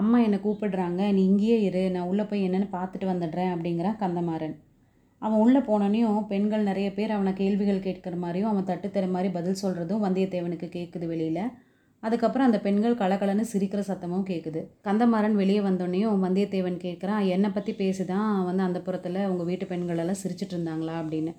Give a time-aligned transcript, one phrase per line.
[0.00, 4.56] அம்மா என்னை கூப்பிடுறாங்க நீ இங்கேயே இரு நான் உள்ளே போய் என்னென்னு பார்த்துட்டு வந்துடுறேன் அப்படிங்கிறான் கந்தமாறன்.
[5.22, 10.04] அவன் உள்ளே போனோனையும் பெண்கள் நிறைய பேர் அவனை கேள்விகள் கேட்குற மாதிரியும் அவன் தட்டுத்தர மாதிரி பதில் சொல்கிறதும்
[10.06, 11.42] வந்தியத்தேவனுக்கு கேட்குது வெளியில்.
[12.02, 14.60] அதுக்கப்புறம் அந்த பெண்கள் கலகலன்னு சிரிக்கிற சத்தமும் கேட்குது.
[14.84, 20.54] கந்தமாறன் வெளியே வந்தோடனையும் வந்தியத்தேவன் கேட்குறான் என்னை பற்றி பேசிதான் வந்து அந்த புறத்தில் உங்கள் வீட்டு பெண்களெல்லாம் சிரிச்சிட்டு
[20.56, 20.96] இருந்தாங்களா?
[21.00, 21.32] அப்படின்னு.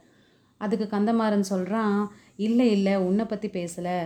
[0.62, 2.00] அதுக்கு கந்தமாறன் சொல்கிறான்
[2.36, 3.98] இல்லை இல்லை உன்னை பற்றி பேசலை.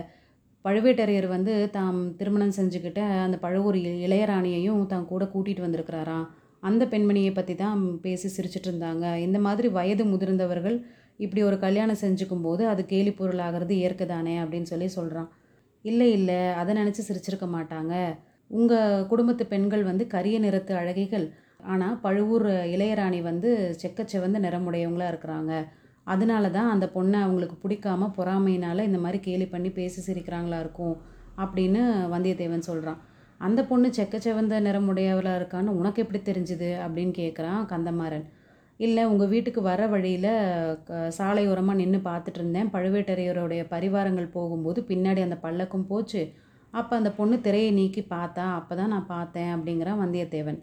[0.64, 6.26] பழுவேட்டரையர் வந்து தாம் திருமணம் செஞ்சுக்கிட்ட அந்த பழுவூர் இளையராணியையும் தான் கூட கூட்டிகிட்டு வந்திருக்கிறாராம்
[6.68, 9.06] அந்த பெண்மணியை பற்றி தான் பேசி சிரிச்சிட்டு இருந்தாங்க.
[9.26, 10.76] இந்த மாதிரி வயது முதிர்ந்தவர்கள்
[11.24, 15.28] இப்படி ஒரு கல்யாணம் செஞ்சுக்கும் போது அது கேலி பொருளாகிறது இயற்கை தானே அப்படின்னு சொல்லி சொல்கிறான்
[15.84, 17.94] இல்லை இல்லை அதை நினச்சி சிரிச்சிருக்க மாட்டாங்க.
[18.50, 21.26] உங்கள் குடும்பத்து பெண்கள் வந்து கரிய நிறத்து அழகிகள்.
[21.72, 23.50] ஆனால் பழுவூர் இளையராணி வந்து
[23.82, 25.52] செக்கச்செவந்த நிறமுடையவங்களாக இருக்கிறாங்க.
[26.06, 30.96] அதனால தான் அந்த பொண்ணை அவங்களுக்கு பிடிக்காம பொறாமையினால் இந்த மாதிரி கேலி பண்ணி பேசி சிரிக்கிறாங்களா இருக்கும்
[31.38, 31.82] அப்படின்னு
[32.14, 33.00] வந்தியத்தேவன் சொல்கிறான்
[33.40, 36.68] அந்த பொண்ணு செக்கச்செவந்த நிறமுடையவளாக இருக்கான்னு உனக்கு எப்படி தெரிஞ்சுது?
[36.84, 38.24] அப்படின்னு கேட்குறான் கந்தமாறன்.
[38.80, 40.30] இல்லை உங்கள் வீட்டுக்கு வர வழியில்
[41.18, 42.70] சாலையோரமாக நின்று பார்த்துட்டு இருந்தேன்.
[42.74, 46.22] பழுவேட்டரையருடைய பரிவாரங்கள் போகும்போது பின்னாடி அந்த பல்லக்கும் போச்சு.
[46.70, 50.58] அப்போ அந்த பொண்ணு திரையை நீக்கி பார்த்தா அப்போ தான் நான் பார்த்தேன் அப்படிங்கிறான் வந்தியத்தேவன்.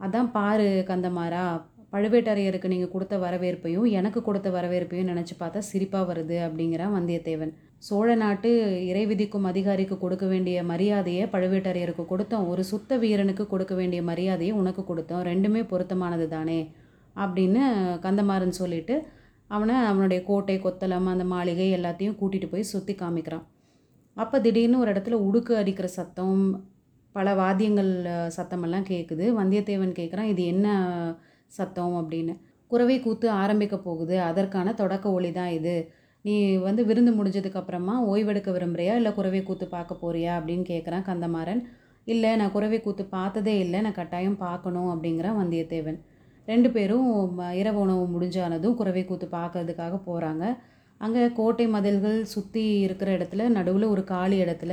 [0.00, 1.44] அதான் பாரு கந்தமாறா
[1.92, 7.52] பழுவேட்டரையருக்கு நீங்கள் கொடுத்த வரவேற்பையும் எனக்கு கொடுத்த வரவேற்பையும் நினச்சி பார்த்தா சிரிப்பாக வருது அப்படிங்கிறான் வந்தியத்தேவன்.
[7.86, 8.50] சோழ நாட்டு
[8.90, 12.46] இறை விதிக்கும் அதிகாரிக்கு கொடுக்க வேண்டிய மரியாதையை பழுவேட்டரையருக்கு கொடுத்தோம்.
[12.52, 15.22] ஒரு சுத்த வீரனுக்கு கொடுக்க வேண்டிய மரியாதையை உனக்கு கொடுத்தோம்.
[15.30, 16.60] ரெண்டுமே பொருத்தமானது தானே
[17.16, 17.62] அப்படின்னு
[18.06, 18.94] கந்தமாறன் சொல்லிட்டு
[19.56, 23.44] அவனை அவனுடைய கோட்டை கொத்தளம் அந்த மாளிகை எல்லாத்தையும் கூட்டிகிட்டு போய் சுற்றி காமிக்கிறான்.
[24.16, 26.42] அப்போ திடீர்னு ஒரு இடத்துல உடுக்கு அடிக்கிற சத்தம்
[27.14, 27.90] பல வாத்தியங்கள்
[28.36, 30.66] சத்தமெல்லாம் கேட்குது வந்தியத்தேவன் கேட்குறான் இது என்ன
[31.52, 32.34] சத்தம் அப்படின்னு.
[32.70, 34.16] குறவை கூத்து ஆரம்பிக்க போகுது.
[34.28, 35.76] அதற்கான தொடக்க ஒளி தான் இது.
[36.24, 36.34] நீ
[36.68, 38.94] வந்து விருந்து முடிஞ்சதுக்கு அப்புறமா ஓய்வெடுக்க விரும்புறியா?
[39.00, 40.32] இல்லை குறவை கூத்து பார்க்க போறியா?
[40.38, 41.60] அப்படின்னு கேட்குறான் கந்தமாறன்.
[42.06, 43.78] இல்லை நான் குறவை கூத்து பார்த்ததே இல்லை.
[43.80, 45.98] நான் கட்டாயம் பார்க்கணும் அப்படிங்கிறான் வந்தியத்தேவன்.
[46.48, 47.08] ரெண்டு பேரும்
[47.60, 50.44] இரவு உணவு முடிஞ்சானதும் குறவை கூத்து பார்க்கறதுக்காக போகிறாங்க
[51.00, 54.72] அங்கே கோட்டை மதில்கள் சுற்றி இருக்கிற இடத்துல நடுவில் ஒரு காலி இடத்துல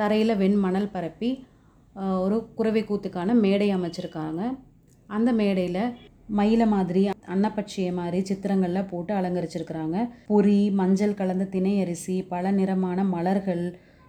[0.00, 1.30] தரையில் வெண் மணல் பரப்பி
[2.24, 4.42] ஒரு குறவை கூத்துக்கான மேடை அமைச்சிருக்காங்க.
[5.08, 5.82] அந்த மேடையில்
[6.38, 7.02] மயில மாதிரி
[7.34, 9.96] அன்னப்பட்சியை மாதிரி சித்திரங்கள்லாம் போட்டு அலங்கரிச்சிருக்கிறாங்க.
[10.28, 13.64] பொரி மஞ்சள் கலந்த தினை அரிசி பல நிறமான மலர்கள்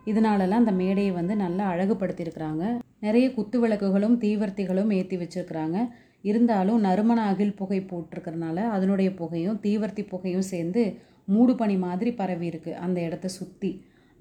[0.07, 2.65] இதனாலலாம் அந்த மேடையை வந்து நல்லா அழகுபடுத்தியிருக்கிறாங்க.
[2.99, 5.77] நிறைய குத்து விளக்குகளும் தீவர்த்திகளும் ஏற்றி வச்சிருக்கிறாங்க.
[6.21, 10.83] இருந்தாலும் நறுமண அகில் புகை போட்டிருக்கறனால அதனுடைய புகையும் தீவர்த்தி புகையும் சேர்ந்து
[11.25, 13.71] மூடு பனி மாதிரி பரவி இருக்கு அந்த இடத்த சுற்றி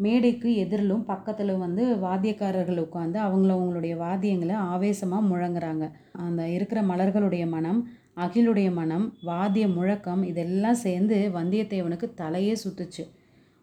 [0.05, 5.85] மேடைக்கு எதிரிலும் பக்கத்தில் வந்து வாத்தியக்காரர்கள் உட்காந்து அவங்கள அவங்களுடைய வாத்தியங்களை ஆவேசமாக முழங்குறாங்க.
[6.27, 7.81] அந்த இருக்கிற மலர்களுடைய மனம்
[8.25, 13.05] அகிலுடைய மனம் வாத்திய முழக்கம் இதெல்லாம் சேர்ந்து வந்தியத்தேவனுக்கு தலையே சுத்துச்சு.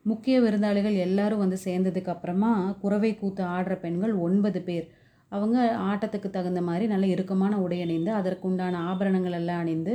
[0.05, 2.51] முக்கிய விருந்தாளிகள் எல்லாரும் வந்து சேர்ந்ததுக்கு அப்புறமா
[2.81, 4.87] குறவை கூத்து ஆடுற பெண்கள் ஒன்பது பேர்.
[5.31, 5.57] அவங்க
[5.91, 9.93] ஆட்டத்துக்கு தகுந்த மாதிரி நல்ல இறுக்கமான உடை அணிந்து அதற்குண்டான ஆபரணங்கள் எல்லாம் அணிந்து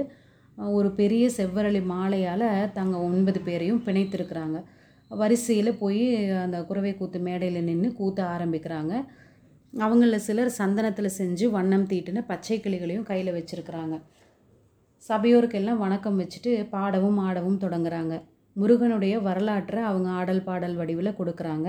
[0.79, 4.59] ஒரு பெரிய செவ்வரளி மாலையால் தங்க ஒன்பது பேரையும் பிணைத்திருக்கிறாங்க.
[5.11, 8.93] வரிசையில் போய் அந்த குறவை கூத்து மேடையில் நின்று கூத்த ஆரம்பிக்கிறாங்க.
[9.73, 14.01] அவங்களில் சிலர் சந்தனத்தில் செஞ்சு வண்ணம் தீட்டின பச்சை கிளிகளையும் கையில் வச்சுருக்குறாங்க.
[15.09, 18.23] சபையோருக்கெல்லாம் வணக்கம் வச்சுட்டு பாடவும் ஆடவும் தொடங்குறாங்க.
[18.53, 21.69] முருகனுடைய வரலாற்றை அவங்க ஆடல் பாடல் வடிவில் கொடுக்குறாங்க.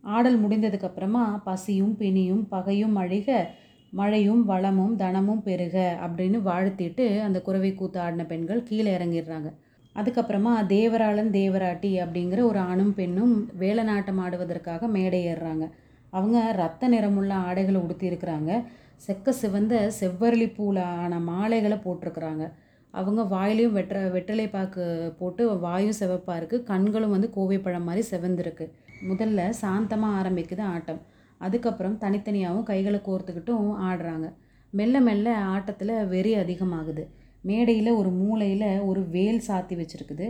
[0.00, 3.46] ஆடல் முடிந்ததுக்கப்புறமா பசியும் பிணியும் பகையும் அழிக
[3.90, 9.50] மழையும் வளமும் தனமும் பெருக அப்படின்னு வாழ்த்திட்டு அந்த குறவை கூத்து ஆடின பெண்கள் கீழே இறங்கிடுறாங்க.
[9.96, 15.70] அதுக்கப்புறமா தேவராளன் தேவராட்டி அப்படிங்கிற ஒரு ஆணும் பெண்ணும் வேலநாட்டம் ஆடுவதற்காக மேடை ஏறுறாங்க.
[16.10, 18.64] அவங்க ரத்த நிறமுள்ள ஆடைகளை உடுத்தியிருக்கிறாங்க.
[19.06, 22.44] செக்க சிவந்த செவ்வரளி பூல ஆன மாலைகளை போட்டிருக்கிறாங்க.
[22.90, 24.84] அவங்க வாயிலையும் வெற்ற வெற்றிலை பாக்கு
[25.18, 28.66] போட்டு வாயும் சிவப்பாக இருக்குது கண்களும் வந்து கோவைப்பழம் மாதிரி செவந்திருக்கு.
[29.08, 31.00] முதல்ல சாந்தமாக ஆரம்பிக்குது ஆட்டம்.
[31.38, 34.32] அதுக்கப்புறம் தனித்தனியாகவும் கைகளை கோர்த்துக்கிட்டும் ஆடுறாங்க.
[34.70, 37.04] மெல்ல மெல்ல ஆட்டத்தில் வெறி அதிகமாகுது.
[37.48, 40.26] மேடையில் ஒரு மூலையில் ஒரு வேல் சாத்தி வச்சுருக்குது.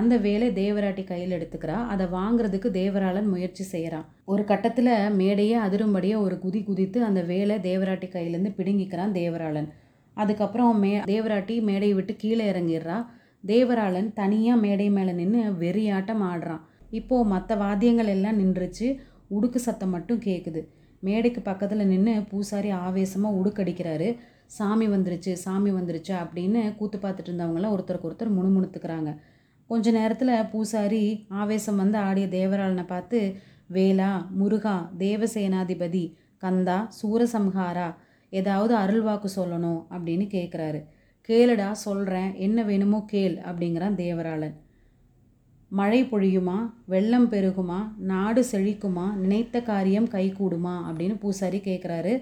[0.00, 1.78] அந்த வேலை தேவராட்டி கையில் எடுத்துக்கிறா.
[1.92, 8.08] அதை வாங்குறதுக்கு தேவராளன் முயற்சி செய்கிறான் ஒரு கட்டத்தில் மேடையே அதிரும்படியே ஒரு குதி குதித்து அந்த வேலை தேவராட்டி
[8.14, 9.68] கையிலேருந்து பிடுங்கிக்கிறான் தேவராளன்.
[10.16, 12.98] அதுக்கப்புறம் மே தேவராட்டி மேடையை விட்டு கீழே இறங்கிடுறா.
[13.46, 16.62] தேவராளன் தனியாக மேடை மேலே நின்று வெறியாட்டம் ஆடுறான்.
[16.98, 18.88] இப்போது மற்ற வாத்தியங்கள் எல்லாம் நின்றுச்சு.
[19.36, 20.60] உடுக்கு சத்தம் மட்டும் கேட்குது
[21.06, 24.08] மேடைக்கு பக்கத்தில் நின்று பூசாரி ஆவேசமாக உடுக்கடிக்கிறாரு
[24.56, 29.10] சாமி வந்துருச்சு சாமி வந்துருச்சு அப்படின்னு கூத்து பார்த்துட்டு இருந்தவங்களாம் ஒருத்தருக்கு ஒருத்தர் முணுமுணுத்துக்கிறாங்க.
[29.70, 31.04] கொஞ்ச நேரத்தில் பூசாரி
[31.40, 33.20] ஆவேசம் வந்து ஆடிய தேவராளனை பார்த்து
[33.72, 36.04] வேலா முருகா தேவசேனாதிபதி
[36.42, 37.88] கந்தா சூரசம்ஹாரா
[38.30, 40.80] ஏதாவது அருள்வாக்கு சொல்லணும் அப்படின்னு கேட்குறாரு
[41.28, 44.54] கேளுடா சொல்கிறேன் என்ன வேணுமோ கேள் அப்படிங்கிறான் தேவராளன்.
[45.72, 46.56] மழை பொழியுமா?
[46.86, 47.80] வெள்ளம் பெருகுமா?
[48.10, 49.04] நாடு செழிக்குமா?
[49.14, 50.74] நினைத்த காரியம் கைகூடுமா?
[50.88, 52.14] அப்படின்னு பூசாரி கேட்குறாரு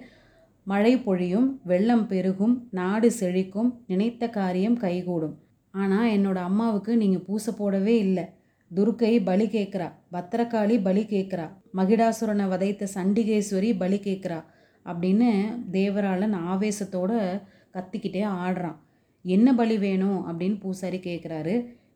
[0.70, 5.37] மழை பொழியும் வெள்ளம் பெருகும் நாடு செழிக்கும் நினைத்த காரியம் கைகூடும்.
[5.75, 8.25] ஆனால் என்னோட அம்மாவுக்கு நீங்கள் பூசை போடவே இல்லை.
[8.70, 11.46] துர்க்கை பலி கேட்குறா பத்திரகாளி பலி கேட்குறா
[11.78, 14.38] மகிடாசுரனை வதைத்த சண்டிகேஸ்வரி பலி கேட்குறா
[14.87, 15.31] அப்படின்னு
[15.72, 17.16] தேவராளன் ஆவேசத்தோடு
[17.75, 18.78] கத்திக்கிட்டே ஆடுறான்.
[19.25, 20.20] என்ன பலி வேணும்?
[20.28, 21.55] அப்படின்னு பூசாரி கேட்குறாரு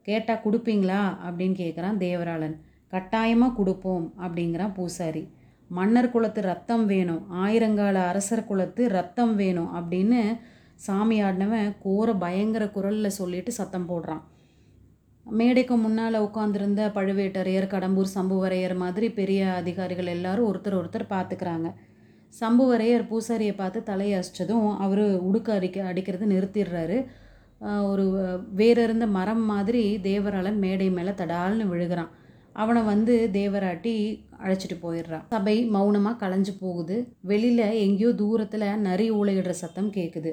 [0.09, 1.01] கேட்டால் கொடுப்பீங்களா?
[1.27, 2.57] அப்படின்னு கேட்குறான் தேவராளன்.
[2.93, 5.23] கட்டாயமாக கொடுப்போம் அப்படிங்கிறான் பூசாரி.
[5.71, 10.21] மன்னர் குலத்து ரத்தம் வேணும் ஆயிரங்கால அரசர் குலத்து ரத்தம் வேணும் அப்படின்னு
[10.87, 14.23] சாமி ஆடினவன் கோர பயங்கர குரலில் சொல்லிட்டு சத்தம் போடுறான்.
[15.27, 21.71] மேடைக்கு முன்னால் உட்காந்துருந்த பழுவேட்டரையர் கடம்பூர் சம்புவரையர் மாதிரி பெரிய அதிகாரிகள் எல்லாரும் ஒருத்தர் ஒருத்தர் பார்த்துக்கிறாங்க
[22.41, 26.99] சம்புவரையர் பூசாரியை பார்த்து தலையசிச்சதும் அவர் உடுக்க அடிக்க அடிக்கிறது நிறுத்திடுறாரு.
[27.91, 28.05] ஒரு
[28.53, 32.11] வேற இருந்த மரம் மாதிரி தேவராளன் மேடை மேலே தடால்னு விழுகிறான்.
[32.63, 33.95] அவனை வந்து தேவராட்டி
[34.45, 36.97] அழைச்சிட்டு போயிடுறான் சபை மௌனமாக களைஞ்சு போகுது.
[37.31, 40.33] வெளியில் எங்கேயோ தூரத்தில் நரி ஊழையிடுற சத்தம் கேட்குது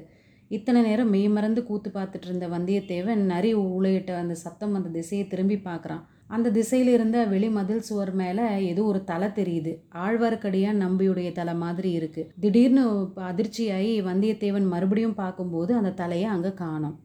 [0.52, 6.02] இத்தனை நேரம் மெய்மறந்து கூத்து பார்த்துட்டு இருந்த வந்தியத்தேவன் நரி ஊழையிட்ட அந்த சத்தம் அந்த திசையை திரும்பி பார்க்குறான்.
[6.36, 9.72] அந்த திசையில் இருந்த வெளிமதில் சுவர் மேலே ஏதோ ஒரு தலை தெரியுது.
[10.04, 12.84] ஆழ்வார்க்கடியாக நம்பியுடைய தலை மாதிரி இருக்குது திடீர்னு
[13.30, 16.96] அதிர்ச்சியாகி வந்தியத்தேவன் மறுபடியும் பார்க்கும்போது அந்த தலையை அங்கே காணும்.